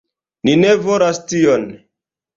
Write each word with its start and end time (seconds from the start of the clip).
Ni 0.47 0.55
ne 0.61 0.71
volas 0.87 1.23
tion. 1.33 1.69